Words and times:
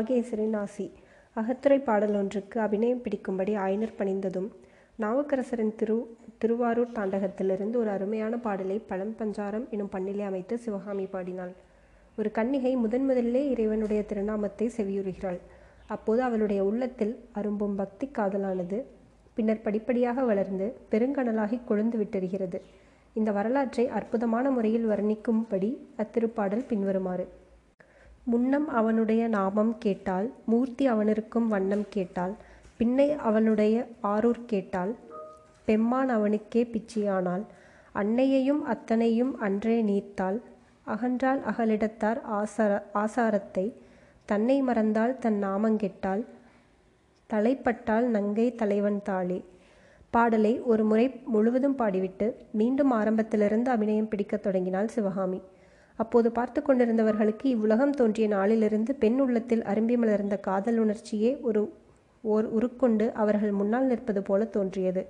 வாகேசரின் 0.00 0.54
ஆசி. 0.56 0.84
அகத்துறை 1.36 1.76
பாடல் 1.84 2.14
ஒன்றுக்கு 2.14 2.60
அபிநயம் 2.60 3.00
பிடிக்கும்படி 3.04 3.52
ஆயனர் 3.64 3.96
பணிந்ததும் 3.98 4.46
நாவுக்கரசரின் 4.98 5.74
திரு 5.74 5.96
திருவாரூர் 6.38 6.94
தாண்டகத்திலிருந்து 6.94 7.76
ஒரு 7.76 7.90
அருமையான 7.90 8.36
பாடலை 8.36 8.76
பழம் 8.90 9.12
பஞ்சாரம் 9.18 9.66
எனும் 9.70 9.90
பண்ணிலே 9.92 10.20
அமைத்து 10.20 10.58
சிவகாமி 10.58 11.04
பாடினாள். 11.04 11.52
ஒரு 12.18 12.30
கன்னிகை 12.38 12.72
முதன் 12.76 13.04
முதலிலே 13.04 13.42
இறைவனுடைய 13.50 14.02
திருநாமத்தை 14.02 14.70
செவியுறுகிறாள். 14.76 15.40
அப்போது 15.86 16.22
அவளுடைய 16.22 16.64
உள்ளத்தில் 16.64 17.14
அரும்பும் 17.34 17.76
பக்தி 17.76 18.08
காதலானது 18.18 18.80
பின்னர் 19.34 19.64
படிப்படியாக 19.66 20.24
வளர்ந்து 20.24 20.68
பெருங்கணலாகி 20.90 21.60
கொழுந்து 21.68 21.98
விட்டெறிகிறது 22.02 22.60
இந்த 23.14 23.32
வரலாற்றை 23.32 23.88
அற்புதமான 23.88 24.50
முறையில் 24.50 24.88
வர்ணிக்கும்படி 24.88 25.72
அத்திருப்பாடல் 26.04 26.68
பின்வருமாறு. 26.72 27.26
முன்னம் 28.24 28.68
அவனுடைய 28.68 29.28
நாமம் 29.28 29.78
கேட்டால் 29.78 30.32
மூர்த்தி 30.44 30.86
அவனிருக்கும் 30.86 31.48
வண்ணம் 31.48 31.86
கேட்டால் 31.88 32.34
பின்னை 32.78 33.16
அவனுடைய 33.16 33.86
ஆரூர் 34.02 34.44
கேட்டால் 34.46 34.96
பெம்மான் 35.66 36.08
அவனுக்கே 36.08 36.62
பிச்சியானால் 36.64 37.44
அன்னையையும் 37.92 38.62
அத்தனையும் 38.64 39.38
அன்றே 39.38 39.82
நீத்தாள் 39.82 40.38
அகன்றால் 40.86 41.40
அகலிடத்தார் 41.40 42.20
ஆசார 42.22 42.86
ஆசாரத்தை 42.94 43.72
தன்னை 44.24 44.62
மறந்தால் 44.62 45.18
தன் 45.18 45.44
நாமங்கெட்டால் 45.44 46.22
தலைப்பட்டால் 47.30 48.06
நங்கை 48.06 48.54
தலைவன் 48.54 49.02
தாளே 49.02 49.44
பாடலை 50.10 50.60
ஒரு 50.60 50.84
முறை 50.84 51.20
முழுவதும் 51.24 51.78
பாடிவிட்டு 51.78 52.34
மீண்டும் 52.52 52.90
ஆரம்பத்திலிருந்து 52.90 53.70
அபிநயம் 53.70 54.08
பிடிக்கத் 54.08 54.42
தொடங்கினாள் 54.42 54.88
சிவகாமி. 54.88 55.40
அப்போது 56.00 56.28
பார்த்து 56.32 56.60
கொண்டிருந்தவர்களுக்கு 56.60 57.46
இவ்வுலகம் 57.54 57.94
தோன்றிய 57.96 58.26
நாளிலிருந்து 58.28 58.92
பெண் 58.94 59.18
உள்ளத்தில் 59.20 59.64
அரும்பி 59.64 59.96
மலர்ந்த 59.96 60.36
காதல் 60.48 60.78
உணர்ச்சியே 60.78 61.32
ஒரு 61.40 61.62
ஓர் 62.24 62.46
உருக்கொண்டு 62.48 63.06
அவர்கள் 63.14 63.52
முன்னால் 63.52 63.86
நிற்பது 63.86 64.20
போல 64.22 64.44
தோன்றியது. 64.54 65.02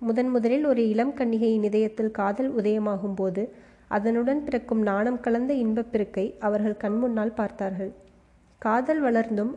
முதன் 0.00 0.30
முதலில் 0.30 0.64
ஒரு 0.66 0.82
இளம் 0.88 1.14
கன்னிகையின் 1.16 1.66
இதயத்தில் 1.68 2.10
காதல் 2.10 2.50
உதயமாகும் 2.50 3.14
போது 3.14 3.42
அதனுடன் 3.88 4.40
பிறக்கும் 4.44 4.82
நாணம் 4.82 5.20
கலந்த 5.20 5.52
இன்பப்பெருக்கை 5.54 6.26
அவர்கள் 6.38 6.80
கண்முன்னால் 6.84 7.36
பார்த்தார்கள். 7.36 7.92
காதல் 8.62 9.00
வளர்ந்தும் 9.00 9.52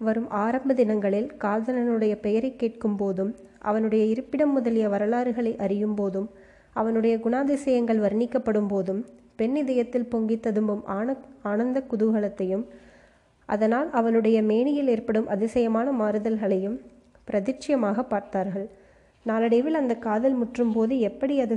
வரும் 0.00 0.28
ஆரம்ப 0.42 0.74
தினங்களில் 0.74 1.30
காதலனுடைய 1.38 2.14
பெயரை 2.20 2.50
கேட்கும் 2.56 2.96
போதும் 2.96 3.32
அவனுடைய 3.60 4.02
இருப்பிடம் 4.04 4.52
முதலிய 4.52 4.84
வரலாறுகளை 4.88 5.52
அறியும் 5.56 5.94
போதும் 5.94 6.28
அவனுடைய 6.72 7.14
குணாதிசயங்கள் 7.18 8.04
வர்ணிக்கப்படும் 8.04 8.66
போதும் 8.66 9.02
பெண் 9.36 9.56
இதயத்தில் 9.56 10.10
பொங்கி 10.12 10.36
ததும்பும் 10.40 10.84
ஆன 10.96 11.16
ஆனந்த 11.42 11.78
குதூகலத்தையும் 11.90 12.64
அதனால் 13.48 13.88
அவனுடைய 13.90 14.38
மேனியில் 14.42 14.90
ஏற்படும் 14.94 15.28
அதிசயமான 15.28 15.92
மாறுதல்களையும் 15.92 16.76
பிரதிட்சியமாக 17.28 18.02
பார்த்தார்கள். 18.02 18.66
நாளடைவில் 19.26 19.78
அந்த 19.80 19.94
காதல் 19.98 20.34
முற்றும் 20.34 20.72
போது 20.72 20.94
எப்படி 21.08 21.34
அது 21.40 21.56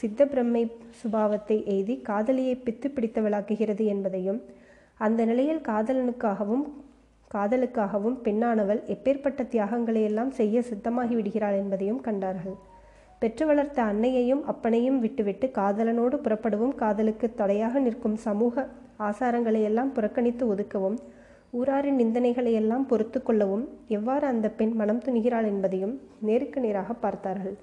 சித்த 0.00 0.20
பிரம்மை 0.24 0.62
சுபாவத்தை 1.00 1.56
எய்தி 1.74 1.94
காதலியை 2.02 2.54
பித்து 2.66 2.88
பிடித்தவளாக்குகிறது 2.94 3.84
என்பதையும் 3.86 4.40
அந்த 4.98 5.20
நிலையில் 5.24 5.60
காதலனுக்காகவும் 5.68 6.64
காதலுக்காகவும் 7.34 8.16
பெண்ணானவள் 8.24 8.80
எப்பேற்பட்ட 8.94 9.42
தியாகங்களை 9.48 10.02
எல்லாம் 10.02 10.30
செய்ய 10.30 10.62
சித்தமாகி 10.70 11.14
விடுகிறாள் 11.14 11.58
என்பதையும் 11.62 12.00
கண்டார்கள். 12.00 12.56
பெற்று 13.24 13.44
வளர்த்த 13.48 13.78
அன்னையையும் 13.90 14.40
அப்பனையும் 14.52 14.96
விட்டுவிட்டு 15.02 15.46
காதலனோடு 15.58 16.16
புறப்படவும். 16.24 16.72
காதலுக்கு 16.80 17.26
தடையாக 17.40 17.80
நிற்கும் 17.84 18.16
சமூக 18.24 18.64
ஆசாரங்களை 19.08 19.60
எல்லாம் 19.68 19.92
புறக்கணித்து 19.96 20.44
ஒதுக்கவும் 20.52 20.96
ஊராரின் 21.58 21.98
நிந்தனைகளை 22.00 22.52
எல்லாம் 22.60 22.84
பொறுத்து 22.90 23.18
கொள்ளவும் 23.22 23.62
எவ்வாறு 23.96 24.24
அந்த 24.30 24.46
பெண் 24.58 24.74
மனம் 24.80 25.00
துணிகிறாள் 25.04 25.46
என்பதையும் 25.50 25.94
நேருக்கு 26.28 26.58
நேராக 26.64 26.96
பார்த்தார்கள். 27.04 27.54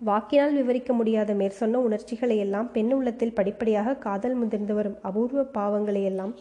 வாக்கினால் 0.00 0.56
விவரிக்க 0.58 0.92
முடியாத 1.00 1.34
மேற்சொன்ன 1.40 1.82
உணர்ச்சிகளை 1.88 2.38
எல்லாம் 2.44 2.70
பெண் 2.76 2.92
உள்ளத்தில் 2.96 3.36
படிப்படியாக 3.38 3.96
காதல் 4.06 4.36
முதிர்ந்து 4.40 4.76
வரும் 4.78 4.98
அபூர்வ 5.10 5.44
பாவங்களை 5.58 6.02
எல்லாம் 6.10 6.32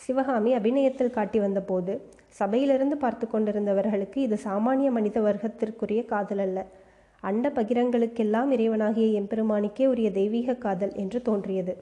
சிவகாமி 0.00 0.50
அபிநயத்தில் 0.58 1.14
காட்டி 1.18 1.40
வந்தபோது 1.44 1.92
சபையிலிருந்து 2.40 2.98
பார்த்து 3.04 3.28
கொண்டிருந்தவர்களுக்கு 3.34 4.18
இது 4.26 4.38
சாமானிய 4.48 4.90
மனித 4.98 5.20
வர்க்கத்திற்குரிய 5.28 6.02
காதல் 6.14 6.44
அல்ல. 6.46 6.58
அண்ட 7.28 7.46
பகிரங்களுக்கெல்லாம் 7.48 8.50
இறைவனாகிய 8.56 9.06
எம்பெருமானிக்கே 9.20 9.84
உரிய 9.86 10.08
தெய்வீக 10.10 10.54
காதல் 10.54 10.92
என்று 10.94 11.18
தோன்றியது. 11.22 11.72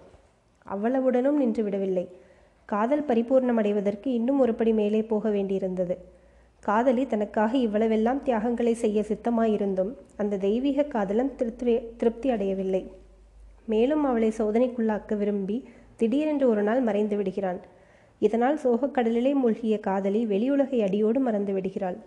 அவ்வளவுடனும் 0.67 1.37
நின்று 1.37 1.63
விடவில்லை. 1.63 2.05
காதல் 2.69 3.07
பரிபூர்ணமடைவதற்கு 3.09 4.09
இன்னும் 4.19 4.41
ஒருபடி 4.47 4.73
மேலே 4.75 5.01
போக 5.03 5.29
வேண்டியிருந்தது. 5.29 5.97
காதலி 6.63 7.07
தனக்காக 7.07 7.53
இவ்வளவெல்லாம் 7.59 8.23
தியாகங்களை 8.23 8.75
செய்ய 8.75 8.99
சித்தமாயிருந்தும் 9.09 9.91
அந்த 10.17 10.37
தெய்வீக 10.37 10.87
காதலம் 10.95 11.35
திருப்தி 11.37 11.75
திருப்தி 11.97 12.29
அடையவில்லை. 12.31 12.83
மேலும் 13.67 14.05
அவளை 14.05 14.31
சோதனைக்குள்ளாக்க 14.39 15.17
விரும்பி 15.17 15.57
திடீரென்று 15.97 16.47
ஒரு 16.49 16.63
நாள் 16.63 16.81
மறைந்து 16.81 17.17
விடுகிறான். 17.17 17.61
இதனால் 18.19 18.59
சோகக்கடலிலே 18.65 19.33
மூழ்கிய 19.35 19.77
காதலி 19.81 20.23
வெளியுலகை 20.27 20.79
அடியோடு 20.83 21.21
மறந்து 21.21 21.53
விடுகிறாள். 21.53 21.99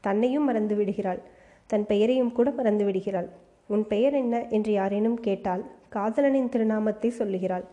தன்னையும் 0.00 0.44
மறந்து 0.44 0.74
விடுகிறாள். 0.74 1.20
தன் 1.70 1.86
பெயரையும் 1.86 2.32
கூட 2.32 2.48
மறந்து 2.50 2.84
விடுகிறாள். 2.84 3.28
உன் 3.70 3.84
பெயர் 3.86 4.14
என்ன 4.14 4.34
என்று 4.48 4.72
யாரேனும் 4.72 5.18
கேட்டால் 5.26 5.62
காதலனின் 5.88 6.52
திருநாமத்தை 6.54 7.10
சொல்லுகிறாள். 7.20 7.64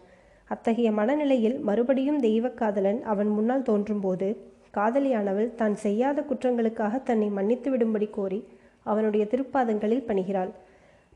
அத்தகைய 0.50 0.90
மனநிலையில் 0.92 1.58
மறுபடியும் 1.60 2.20
தெய்வ 2.20 2.50
காதலன் 2.62 3.00
அவன் 3.04 3.30
முன்னால் 3.36 3.68
தோன்றும்போது 3.70 4.28
காதலியானவள் 4.78 5.56
தான் 5.56 5.76
செய்யாத 5.76 6.20
குற்றங்களுக்காக 6.22 7.04
தன்னை 7.04 7.30
மன்னித்து 7.30 7.70
விடும்படி 7.72 8.08
கோரி 8.10 8.40
அவனுடைய 8.86 9.24
திருப்பாதங்களில் 9.26 10.08
பணிகிறாள். 10.10 10.52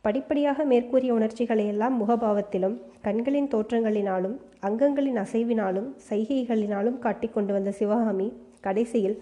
படிப்படியாக 0.06 0.66
மேற்கூறிய 0.66 1.12
உணர்ச்சிகளை 1.14 1.64
எல்லாம் 1.68 1.96
முகபாவத்திலும் 2.02 2.76
கண்களின் 3.02 3.50
தோற்றங்களினாலும் 3.54 4.36
அங்கங்களின் 4.60 5.20
அசைவினாலும் 5.24 5.88
சைகைகளினாலும் 6.10 7.00
காட்டிக்கொண்டு 7.00 7.54
வந்த 7.54 7.72
சிவகாமி 7.72 8.28
கடைசியில் 8.62 9.18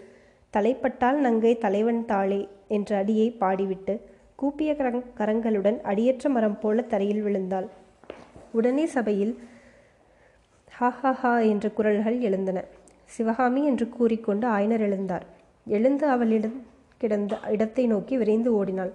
தலைப்பட்டால் 0.58 1.20
நங்கை 1.20 1.58
தலைவன் 1.58 2.06
தாளே 2.06 2.48
என்ற 2.68 2.98
அடியை 2.98 3.28
பாடிவிட்டு 3.40 3.94
கூப்பிய 4.36 4.74
கரங் 4.74 5.04
கரங்களுடன் 5.18 5.82
அடியற்ற 5.82 6.30
மரம் 6.30 6.60
போல 6.60 6.82
தரையில் 6.82 7.22
விழுந்தாள். 7.22 7.68
உடனே 8.52 8.86
சபையில் 8.86 9.34
ஹா 10.70 10.90
ஹா 10.90 11.12
ஹா 11.12 11.40
என்ற 11.40 11.70
குரல்கள் 11.70 12.20
எழுந்தன. 12.20 12.64
சிவகாமி 13.06 13.66
என்று 13.66 13.90
கூறிக்கொண்டு 13.90 14.48
ஆயனர் 14.48 14.84
எழுந்தார். 14.90 15.26
எழுந்து 15.68 16.08
அவளிடம் 16.08 16.58
கிடந்த 16.98 17.40
இடத்தை 17.50 17.88
நோக்கி 17.88 18.18
விரைந்து 18.18 18.54
ஓடினாள். 18.54 18.92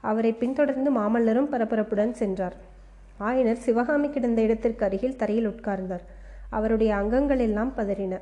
அவரை 0.00 0.32
பின்தொடர்ந்து 0.32 0.90
மாமல்லரும் 0.98 1.50
பரபரப்புடன் 1.52 2.10
சென்றார். 2.10 2.56
ஆயனர் 3.20 3.64
சிவகாமி 3.66 4.10
கிடந்த 4.10 4.42
இடத்திற்கு 4.42 4.84
அருகில் 4.84 5.16
தரையில் 5.16 5.48
உட்கார்ந்தார். 5.48 6.04
அவருடைய 6.50 6.94
அங்கங்கள் 6.94 7.38
எல்லாம் 7.38 7.72
பதறின. 7.76 8.14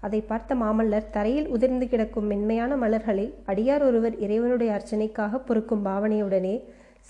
அதை 0.00 0.20
பார்த்த 0.20 0.54
மாமல்லர் 0.54 1.10
தரையில் 1.10 1.48
உதிர்ந்து 1.48 1.86
கிடக்கும் 1.88 2.28
மென்மையான 2.32 2.76
மலர்களை 2.76 3.26
அடியார் 3.46 3.84
ஒருவர் 3.88 4.16
இறைவனுடைய 4.24 4.70
அர்ச்சனைக்காக 4.76 5.40
பொறுக்கும் 5.48 5.84
பாவனையுடனே 5.86 6.54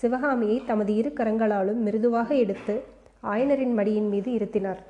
சிவகாமியை 0.01 0.57
தமது 0.65 0.91
இரு 0.95 1.11
கரங்களாலும் 1.19 1.79
மிருதுவாக 1.85 2.29
எடுத்து 2.35 2.75
ஆயனரின் 3.23 3.75
மடியின் 3.79 4.09
மீது 4.13 4.29
இருத்தினார். 4.37 4.81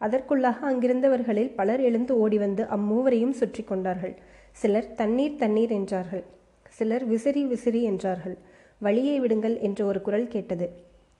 அதற்குள்ளாக 0.00 0.58
அங்கிருந்தவர்களில் 0.70 1.50
பலர் 1.54 1.82
எழுந்து 1.88 2.12
ஓடி 2.18 2.38
வந்து 2.38 2.62
அம்மூவரையும் 2.76 3.36
சுற்றி 3.40 3.62
கொண்டார்கள். 3.64 4.14
சிலர் 4.56 4.88
தண்ணீர் 4.94 5.38
தண்ணீர் 5.42 5.72
என்றார்கள். 5.78 6.24
சிலர் 6.78 7.04
விசிறி 7.04 7.42
விசிறி 7.44 7.80
என்றார்கள். 7.82 8.36
வழியை 8.80 9.16
விடுங்கள் 9.20 9.56
என்று 9.66 9.82
ஒரு 9.86 10.00
குரல் 10.02 10.28
கேட்டது. 10.28 10.66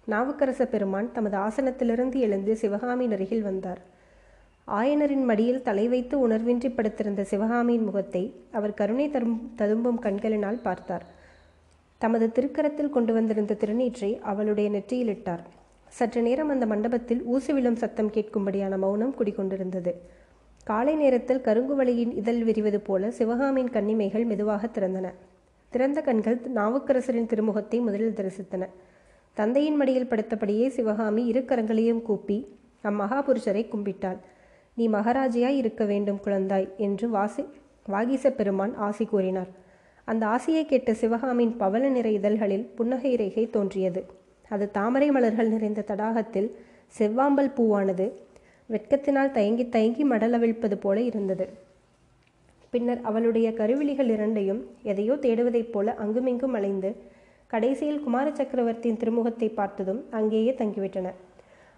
நாவுக்கரச 0.09 0.63
பெருமான் 0.67 1.09
தமது 1.13 1.37
ஆசனத்திலிருந்து 1.39 2.19
எழுந்து 2.27 2.53
சிவகாமியின் 2.57 3.15
அருகில் 3.17 3.45
வந்தார். 3.49 3.83
ஆயனரின் 4.69 5.25
மடியில் 5.25 5.63
தலை 5.63 5.89
வைத்து 5.89 6.29
உணர்வின்றி 6.29 6.69
படுத்திருந்த 6.75 7.23
சிவகாமியின் 7.23 7.85
முகத்தை 7.85 8.23
அவர் 8.53 8.75
கருணை 8.75 9.11
தரும் 9.11 9.53
ததும்பும் 9.57 9.99
கண்களினால் 9.99 10.63
பார்த்தார். 10.63 11.05
தமது 11.99 12.27
திருக்கரத்தில் 12.27 12.91
கொண்டு 12.91 13.13
வந்திருந்த 13.13 13.57
திருநீற்றை 13.63 14.11
அவளுடைய 14.21 14.71
நெற்றியிலிட்டார். 14.71 15.43
சற்று 15.89 16.23
நேரம் 16.23 16.49
அந்த 16.49 16.67
மண்டபத்தில் 16.67 17.23
ஊசி 17.25 17.53
விழும் 17.53 17.77
சத்தம் 17.77 18.11
கேட்கும்படியான 18.11 18.79
மௌனம் 18.79 19.15
குடிகொண்டிருந்தது. 19.19 19.93
காலை 20.65 20.95
நேரத்தில் 20.95 21.45
கருங்குவலியின் 21.45 22.13
இதழ் 22.17 22.43
விரிவது 22.43 22.81
போல 22.81 23.11
சிவகாமியின் 23.11 23.71
கண்ணிமைகள் 23.71 24.25
மெதுவாக 24.25 24.67
திறந்தன. 24.67 25.07
திறந்த 25.71 26.01
கண்கள் 26.01 26.39
நாவுக்கரசரின் 26.55 27.31
திருமுகத்தை 27.33 27.81
முதலில் 27.81 28.19
தரிசித்தன. 28.19 28.65
தந்தையின் 29.35 29.77
மடியில் 29.77 30.11
படுத்தபடியே 30.11 30.67
சிவகாமி 30.69 31.23
இரு 31.27 31.41
கரங்களையும் 31.41 32.03
கூப்பி 32.03 32.39
அம்மகாபுருஷரை 32.85 33.65
கும்பிட்டாள். 33.69 34.21
நீ 34.77 34.89
மகாராஜியாய் 34.89 35.59
இருக்க 35.61 35.85
வேண்டும் 35.85 36.21
குழந்தாய் 36.25 36.69
என்று 36.77 37.09
வாசி 37.09 37.45
வாகீச 37.89 38.31
பெருமான் 38.31 38.75
ஆசி 38.87 39.05
கூறினார். 39.05 39.51
அந்த 40.09 40.27
ஆசையை 40.27 40.67
கேட்ட 40.67 40.95
சிவகாமியின் 40.95 41.57
பவள 41.57 41.89
நிற 41.89 42.09
இதழ்களில் 42.09 42.67
புன்னகை 42.77 43.13
ரேகை 43.17 43.51
தோன்றியது. 43.51 44.03
அது 44.49 44.71
தாமரை 44.71 45.11
மலர்கள் 45.11 45.49
நிறைந்த 45.49 45.85
தடாகத்தில் 45.87 46.49
செவ்வாம்பல் 46.99 47.53
பூவானது 47.57 48.07
வெட்கத்தினால் 48.71 49.31
தயங்கி 49.31 49.69
தயங்கி 49.69 50.05
மடலவிழ்ப்பது 50.05 50.75
போல 50.75 51.01
இருந்தது. 51.01 51.47
பின்னர் 52.71 53.01
அவளுடைய 53.03 53.51
கருவிழிகள் 53.51 54.11
இரண்டையும் 54.17 54.61
எதையோ 54.83 55.15
தேடுவதைப் 55.15 55.73
போல 55.73 55.95
அங்குமிங்கும் 55.95 56.53
அலைந்து 56.53 56.91
கடைசியில் 57.47 58.01
குமார 58.01 58.27
சக்கரவர்த்தியின் 58.31 59.01
திருமுகத்தை 59.03 59.49
பார்த்ததும் 59.55 60.01
அங்கேயே 60.11 60.53
தங்கிவிட்டன. 60.53 61.09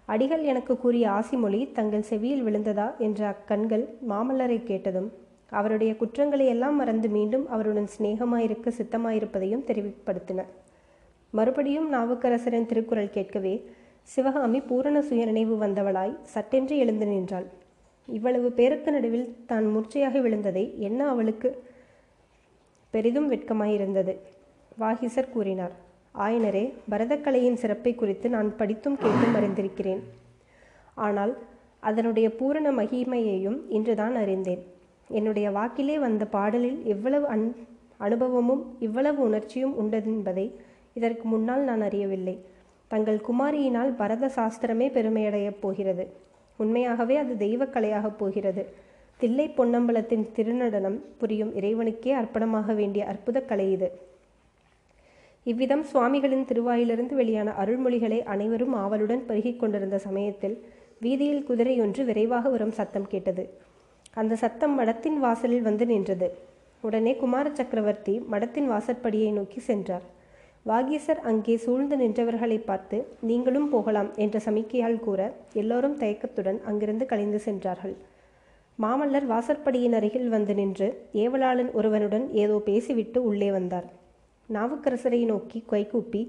அடிகள் 0.07 0.43
எனக்கு 0.51 0.73
கூறிய 0.77 1.05
ஆசிமொழி 1.09 1.59
தங்கள் 1.71 2.07
செவியில் 2.09 2.43
விழுந்ததா 2.47 2.87
என்ற 2.97 3.19
அக்கண்கள் 3.27 3.85
மாமல்லரை 4.09 4.57
கேட்டதும் 4.63 5.07
அவருடைய 5.49 5.91
குற்றங்களை 5.95 6.45
எல்லாம் 6.47 6.75
மறந்து 6.75 7.09
மீண்டும் 7.09 7.45
அவருடன் 7.47 7.89
சிநேகமாயிருக்க 7.95 8.71
சித்தமாயிருப்பதையும் 8.77 9.65
தெரிவிப்படுத்தின. 9.69 10.41
மறுபடியும் 11.33 11.87
நாவுக்கரசரின் 11.93 12.65
திருக்குறள் 12.65 13.15
கேட்கவே 13.17 13.53
சிவகாமி 14.09 14.59
பூரண 14.59 14.97
சுயநினைவு 15.01 15.55
வந்தவளாய் 15.65 16.19
சட்டென்று 16.33 16.75
எழுந்து 16.77 17.05
நின்றாள். 17.05 17.47
இவ்வளவு 18.07 18.49
பேருக்கு 18.51 18.91
நடுவில் 18.91 19.27
தான் 19.45 19.67
மூர்ச்சையாக 19.75 20.19
விழுந்ததை 20.25 20.65
என்ன 20.79 21.07
அவளுக்கு 21.13 21.49
பெரிதும் 22.93 23.31
வெட்கமாயிருந்தது. 23.31 24.15
வாகிசர் 24.77 25.33
கூறினார் 25.33 25.75
ஆயனரே 26.17 26.73
பரதக்கலையின் 26.91 27.59
சிறப்பை 27.61 27.95
குறித்து 27.95 28.29
நான் 28.29 28.55
படித்தும் 28.55 28.97
கேட்டும் 28.97 29.35
அறிந்திருக்கிறேன். 29.35 30.01
ஆனால் 30.93 31.37
அதனுடைய 31.79 32.35
பூரண 32.35 32.71
மகிமையையும் 32.71 33.57
இன்றுதான் 33.69 34.15
அறிந்தேன். 34.15 34.61
என்னுடைய 35.07 35.51
வாக்கிலே 35.51 35.99
வந்த 35.99 36.25
பாடலில் 36.25 36.85
எவ்வளவு 36.85 37.25
அன் 37.27 37.55
அனுபவமும் 37.97 38.75
இவ்வளவு 38.79 39.23
உணர்ச்சியும் 39.23 39.75
உண்டதென்பதை 39.81 40.51
இதற்கு 40.93 41.27
முன்னால் 41.27 41.61
நான் 41.61 41.81
அறியவில்லை. 41.81 42.45
தங்கள் 42.87 43.21
குமாரியினால் 43.27 43.91
பரத 43.95 44.31
சாஸ்திரமே 44.35 44.87
பெருமையடையப் 44.91 45.61
போகிறது. 45.61 46.13
உண்மையாகவே 46.57 47.17
அது 47.17 47.33
தெய்வக்கலையாகப் 47.33 48.17
போகிறது. 48.17 48.65
தில்லை 49.17 49.53
பொன்னம்பலத்தின் 49.57 50.25
திருநடனம் 50.35 50.99
புரியும் 51.17 51.55
இறைவனுக்கே 51.55 52.13
அர்ப்பணமாக 52.21 52.75
வேண்டிய 52.75 53.05
அற்புத 53.05 53.41
கலை 53.41 53.71
இது. 53.71 54.13
இவ்விதம் 55.45 55.83
சுவாமிகளின் 55.83 56.47
திருவாயிலிருந்து 56.49 57.13
வெளியான 57.19 57.49
அருள்மொழிகளை 57.61 58.19
அனைவரும் 58.33 58.73
ஆவலுடன் 58.83 59.23
பருகிக் 59.27 59.59
கொண்டிருந்த 59.59 59.97
சமயத்தில் 60.05 60.55
வீதியில் 61.03 61.45
குதிரையொன்று 61.49 62.01
விரைவாக 62.05 62.49
வரும் 62.49 62.75
சத்தம் 62.79 63.07
கேட்டது. 63.07 63.43
அந்த 64.13 64.33
சத்தம் 64.43 64.73
மடத்தின் 64.79 65.17
வாசலில் 65.23 65.65
வந்து 65.67 65.85
நின்றது. 65.85 66.27
உடனே 66.83 67.13
குமார 67.15 67.45
சக்கரவர்த்தி 67.49 68.13
மடத்தின் 68.33 68.67
வாசற்படியை 68.73 69.29
நோக்கி 69.31 69.59
சென்றார். 69.59 70.05
வாகீசர் 70.65 71.21
அங்கே 71.29 71.55
சூழ்ந்து 71.65 71.95
நின்றவர்களை 72.01 72.57
பார்த்து 72.69 72.97
நீங்களும் 73.29 73.69
போகலாம் 73.69 74.09
என்ற 74.23 74.39
சமிக்கையால் 74.45 74.99
கூற 74.99 75.19
எல்லோரும் 75.53 75.97
தயக்கத்துடன் 76.01 76.59
அங்கிருந்து 76.71 77.07
கலைந்து 77.11 77.41
சென்றார்கள். 77.47 77.95
மாமல்லர் 78.79 79.27
வாசற்படியின் 79.33 79.97
அருகில் 79.99 80.29
வந்து 80.29 80.55
நின்று 80.61 80.87
ஏவலாளன் 81.23 81.71
ஒருவனுடன் 81.71 82.25
ஏதோ 82.43 82.57
பேசிவிட்டு 82.69 83.21
உள்ளே 83.23 83.51
வந்தார். 83.51 83.87
நாவுக்கரசரை 84.49 85.19
நோக்கி 85.25 85.59
கைகூப்பி 85.71 86.21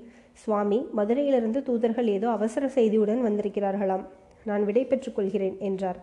சுவாமி 0.43 0.79
மதுரையிலிருந்து 0.99 1.61
தூதர்கள் 1.63 2.09
ஏதோ 2.17 2.29
அவசர 2.31 2.67
செய்தியுடன் 2.75 3.23
வந்திருக்கிறார்களாம். 3.27 4.05
நான் 4.47 4.65
விடை 4.65 4.85
கொள்கிறேன் 5.17 5.57
என்றார். 5.69 5.99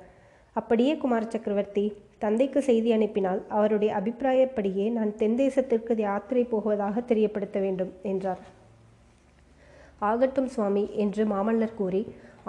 அப்படியே 0.56 0.94
குமார 0.98 1.24
சக்கரவர்த்தி 1.34 1.86
தந்தைக்கு 2.24 2.60
செய்தி 2.62 2.90
அனுப்பினால் 2.92 3.40
அவருடைய 3.48 3.92
அபிப்பிராயப்படியே 4.00 4.86
நான் 4.92 5.16
தென் 5.16 5.38
தேசத்திற்கு 5.38 5.94
யாத்திரை 6.00 6.44
போவதாக 6.44 7.02
தெரியப்படுத்த 7.02 7.58
வேண்டும் 7.60 7.92
என்றார். 8.12 8.42
ஆகட்டும் 10.00 10.52
சுவாமி 10.56 10.84
என்று 11.04 11.24
மாமல்லர் 11.26 11.78
கூறி 11.80 12.04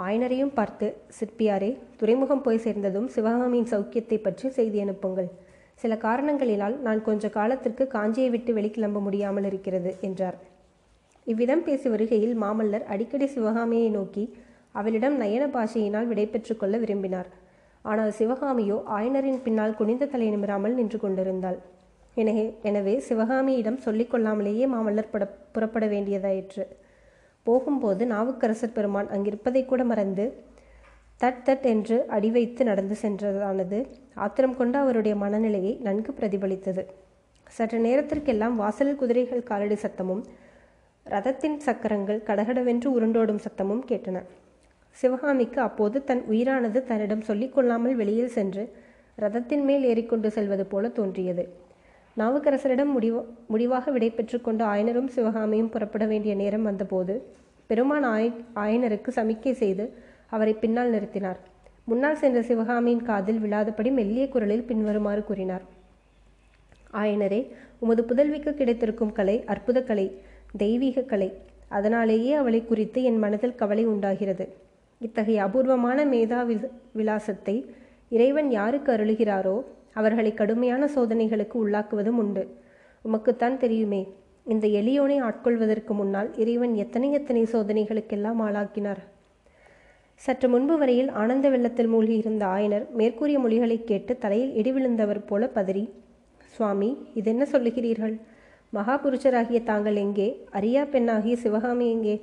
ஆயனரையும் 0.05 0.53
பார்த்து 0.53 0.87
சிற்பியாரே 1.17 1.71
துறைமுகம் 1.99 2.41
போய் 2.41 2.63
சேர்ந்ததும் 2.65 3.07
சிவகாமியின் 3.07 3.71
சௌக்கியத்தை 3.73 4.17
பற்றி 4.21 4.49
செய்தி 4.49 4.79
அனுப்புங்கள். 4.85 5.29
சில 5.79 5.93
காரணங்களினால் 6.03 6.75
நான் 6.79 7.01
கொஞ்ச 7.03 7.29
காலத்திற்கு 7.29 7.85
காஞ்சியை 7.87 8.29
விட்டு 8.29 8.51
வெளிக்கிளம்ப 8.53 8.99
முடியாமல் 8.99 9.47
இருக்கிறது 9.49 9.91
என்றார். 10.01 10.37
இவ்விதம் 11.27 11.63
பேசி 11.63 11.87
வருகையில் 11.89 12.35
மாமல்லர் 12.43 12.85
அடிக்கடி 12.93 13.27
சிவகாமியை 13.27 13.89
நோக்கி 13.89 14.23
அவளிடம் 14.71 15.15
நயன 15.21 15.43
பாஷையினால் 15.55 16.09
விடை 16.11 16.25
கொள்ள 16.61 16.75
விரும்பினார். 16.77 17.29
ஆனால் 17.85 18.11
சிவகாமியோ 18.19 18.77
ஆயனரின் 18.97 19.43
பின்னால் 19.45 19.77
குனிந்த 19.79 20.05
தலை 20.05 20.27
நிமிராமல் 20.29 20.77
நின்று 20.79 20.99
கொண்டிருந்தாள். 20.99 21.59
எனவே 22.17 22.45
எனவே 22.61 22.95
சிவகாமியிடம் 23.07 23.79
சொல்லிக் 23.85 24.11
கொள்ளாமலேயே 24.11 24.65
மாமல்லர் 24.73 25.11
பட 25.13 25.23
புறப்பட 25.51 25.85
வேண்டியதாயிற்று. 25.87 26.63
போகும்போது 27.45 28.03
நாவுக்கரசர் 28.05 28.75
பெருமான் 28.77 29.09
அங்கிருப்பதை 29.15 29.61
கூட 29.65 29.81
மறந்து 29.83 30.25
தட் 31.21 31.43
தட் 31.45 31.61
என்று 31.61 32.07
அடி 32.07 32.29
வைத்து 32.31 32.63
நடந்து 32.63 32.95
சென்றதானது. 33.01 33.77
ஆத்திரம் 34.13 34.55
கொண்ட 34.57 34.79
அவருடைய 34.79 35.15
மனநிலையை 35.15 35.79
நன்கு 35.81 36.13
பிரதிபலித்தது. 36.19 36.83
சற்று 37.47 37.79
நேரத்திற்கெல்லாம் 37.79 38.55
வாசலில் 38.55 38.95
குதிரைகள் 38.95 39.43
காலடி 39.43 39.75
சத்தமும் 39.75 40.23
ரதத்தின் 41.05 41.57
சக்கரங்கள் 41.57 42.23
கடகடவென்று 42.23 42.89
உருண்டோடும் 42.99 43.43
சத்தமும் 43.45 43.83
கேட்டன. 43.87 44.17
சிவகாமிக்கு 44.89 45.61
அப்போது 45.61 46.03
தன் 46.03 46.23
உயிரானது 46.29 46.79
தன்னிடம் 46.83 47.23
சொல்லிக்கொள்ளாமல் 47.27 47.95
வெளியில் 47.95 48.35
சென்று 48.37 48.63
ரதத்தின் 49.17 49.63
மேல் 49.63 49.83
ஏறிக்கொண்டு 49.83 50.31
செல்வது 50.31 50.65
போல 50.65 50.87
தோன்றியது. 50.87 51.43
நாவுக்கரசரிடம் 52.17 52.91
முடிவ 52.95 53.15
முடிவாக 53.47 53.91
விடை 53.91 54.09
கொண்டு 54.41 54.65
ஆயனரும் 54.65 55.07
சிவகாமியும் 55.07 55.69
புறப்பட 55.69 56.05
வேண்டிய 56.05 56.35
நேரம் 56.35 56.63
வந்தபோது 56.63 57.15
பெருமான் 57.67 58.03
ஆய 58.03 58.29
ஆயனருக்கு 58.55 59.09
சமிக்கை 59.15 59.51
செய்து 59.51 59.85
அவரை 60.31 60.53
பின்னால் 60.53 60.93
நிறுத்தினார். 60.93 61.39
முன்னால் 61.89 62.19
சென்ற 62.21 62.39
சிவகாமியின் 62.41 63.03
காதில் 63.09 63.41
விழாதபடி 63.43 63.89
மெல்லிய 63.91 64.25
குரலில் 64.27 64.67
பின்வருமாறு 64.69 65.23
கூறினார். 65.23 65.65
ஆயனரே 67.01 67.41
உமது 67.79 68.03
புதல்விக்கு 68.09 68.51
கிடைத்திருக்கும் 68.53 69.11
கலை 69.11 69.35
அற்புத 69.53 69.77
கலை 69.81 70.07
தெய்வீக 70.57 71.07
கலை 71.11 71.29
அதனாலேயே 71.77 72.33
அவளை 72.33 72.61
குறித்து 72.65 72.99
என் 73.03 73.21
மனதில் 73.23 73.59
கவலை 73.61 73.83
உண்டாகிறது. 73.85 74.45
இத்தகைய 75.01 75.39
அபூர்வமான 75.43 75.99
மேதா 76.05 76.39
விலாசத்தை 76.99 77.55
இறைவன் 78.09 78.49
யாருக்கு 78.51 78.89
அருளுகிறாரோ 78.91 79.55
அவர்களை 79.99 80.31
கடுமையான 80.33 80.87
சோதனைகளுக்கு 80.95 81.57
உள்ளாக்குவதும் 81.63 82.19
உண்டு. 82.23 82.43
உமக்குத்தான் 83.05 83.57
தெரியுமே 83.57 84.01
இந்த 84.53 84.65
எளியோனை 84.79 85.17
ஆட்கொள்வதற்கு 85.27 85.93
முன்னால் 85.93 86.29
இறைவன் 86.43 86.73
எத்தனை 86.83 87.09
எத்தனை 87.11 87.43
சோதனைகளுக்கெல்லாம் 87.53 88.41
ஆளாக்கினார். 88.47 89.01
சற்று 90.21 90.47
முன்பு 90.49 90.77
வரையில் 90.77 91.09
ஆனந்த 91.11 91.49
வெள்ளத்தில் 91.49 91.89
மூழ்கியிருந்த 91.93 92.43
ஆயனர் 92.55 92.85
மேற்கூறிய 92.99 93.39
மொழிகளை 93.39 93.77
கேட்டு 93.83 94.13
தலையில் 94.17 94.53
இடி 94.53 94.71
விழுந்தவர் 94.71 95.19
போல 95.25 95.49
பதறி 95.55 95.83
சுவாமி 96.53 96.89
இதென்ன 97.13 97.43
சொல்லுகிறீர்கள்? 97.51 98.15
மகாபுருஷராகிய 98.73 99.59
தாங்கள் 99.63 99.95
எங்கே? 99.95 100.27
அரியா 100.53 100.83
பெண்ணாகிய 100.89 101.35
சிவகாமி 101.35 101.87
எங்கே? 101.89 102.15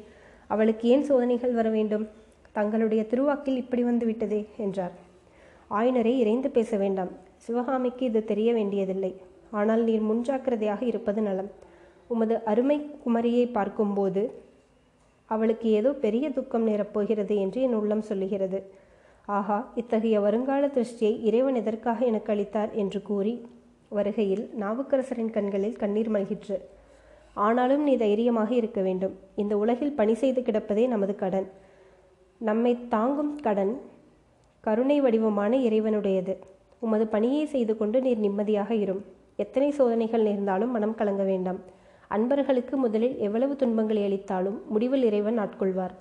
அவளுக்கு 0.46 0.88
ஏன் 0.88 1.02
சோதனைகள் 1.02 1.52
வர 1.52 1.68
வேண்டும்? 1.68 2.08
தங்களுடைய 2.52 3.02
திருவாக்கில் 3.10 3.56
இப்படி 3.56 3.82
வந்து 3.82 4.06
விட்டதே 4.06 4.40
என்றார். 4.56 4.94
ஆயனரை 5.70 6.14
இறைந்து 6.22 6.50
பேச 6.50 6.76
வேண்டாம். 6.76 7.12
சிவகாமிக்கு 7.36 8.04
இது 8.06 8.24
தெரிய 8.24 8.52
வேண்டியதில்லை. 8.52 9.12
ஆனால் 9.50 9.82
நீர் 9.84 10.08
முன்ஜாக்கிரதையாக 10.10 10.82
இருப்பது 10.82 11.22
நலம். 11.22 11.50
உமது 12.08 12.36
அருமை 12.44 12.78
குமரியை 13.04 13.46
பார்க்கும்போது 13.52 14.22
அவளுக்கு 15.34 15.68
ஏதோ 15.78 15.90
பெரிய 16.04 16.26
துக்கம் 16.36 16.66
நேரப்போகிறது 16.68 17.34
என்று 17.44 17.58
என் 17.66 17.78
உள்ளம் 17.80 18.08
சொல்லுகிறது. 18.10 18.60
ஆஹா 19.38 19.58
இத்தகைய 19.80 20.16
வருங்கால 20.26 20.70
திருஷ்டியை 20.76 21.14
இறைவன் 21.28 21.58
எதற்காக 21.60 21.98
எனக்கு 22.10 22.30
அளித்தார் 22.34 22.70
என்று 22.82 23.00
கூறி 23.08 23.34
வருகையில் 23.96 24.44
நாவுக்கரசரின் 24.60 25.34
கண்களில் 25.36 25.80
கண்ணீர் 25.82 26.10
மல்கிற்று. 26.14 26.56
ஆனாலும் 27.46 27.82
நீ 27.88 27.94
தைரியமாக 27.96 28.50
இருக்க 28.60 28.80
வேண்டும். 28.86 29.14
இந்த 29.42 29.54
உலகில் 29.62 29.96
பணி 30.00 30.14
செய்து 30.22 30.40
கிடப்பதே 30.40 30.84
நமது 30.94 31.14
கடன். 31.22 31.48
நம்மை 32.40 32.72
தாங்கும் 32.94 33.34
கடன் 33.46 33.74
கருணை 34.66 34.96
வடிவமான 35.04 35.52
இறைவனுடையது. 35.68 36.34
உமது 36.86 37.04
பணியை 37.14 37.44
செய்து 37.54 37.72
கொண்டு 37.80 37.98
நீர் 38.06 38.24
நிம்மதியாக 38.24 38.70
இரும். 38.84 39.02
எத்தனை 39.42 39.68
சோதனைகள் 39.78 40.26
நேர்ந்தாலும் 40.28 40.74
மனம் 40.76 40.98
கலங்க 41.00 41.24
வேண்டாம். 41.30 41.60
அன்பர்களுக்கு 42.14 42.76
முதலில் 42.76 43.16
எவ்வளவு 43.26 43.54
துன்பங்களை 43.56 44.04
அளித்தாலும் 44.04 44.56
முடிவில் 44.72 45.04
இறைவன் 45.08 45.38
ஆட்கொள்வார். 45.38 45.94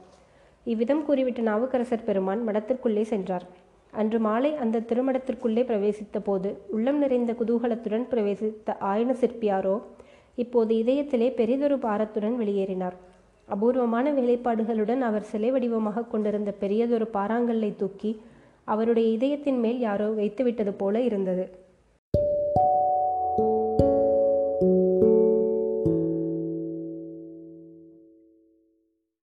இவ்விதம் 0.65 1.03
கூறிவிட்ட 1.07 1.41
நாவுக்கரசர் 1.49 2.07
பெருமான் 2.07 2.41
மடத்திற்குள்ளே 2.47 3.03
சென்றார். 3.11 3.45
அன்று 3.93 4.19
மாலை 4.19 4.51
அந்த 4.63 4.83
திருமடத்திற்குள்ளே 4.89 5.63
பிரவேசித்த 5.69 6.19
போது 6.23 6.49
உள்ளம் 6.69 6.97
நிறைந்த 6.97 7.31
குதூகலத்துடன் 7.39 8.05
பிரவேசித்த 8.11 8.75
ஆயன 8.91 9.15
சிற்பியாரோ 9.21 9.75
இப்போது 10.35 10.73
இதயத்திலே 10.75 11.29
பெரிதொரு 11.39 11.77
பாரத்துடன் 11.77 12.37
வெளியேறினார். 12.39 12.97
அபூர்வமான 13.47 14.13
வேலைப்பாடுகளுடன் 14.19 15.01
அவர் 15.07 15.29
சிலை 15.31 15.51
வடிவமாக 15.51 16.03
கொண்டிருந்த 16.03 16.51
பெரியதொரு 16.61 17.07
பாறாங்கல்லை 17.13 17.71
தூக்கி 17.75 18.11
அவருடைய 18.63 19.07
இதயத்தின் 19.09 19.59
மேல் 19.59 19.79
யாரோ 19.79 20.07
வைத்துவிட்டது 20.19 20.73
போல 20.77 21.01
இருந்தது. 21.01 21.45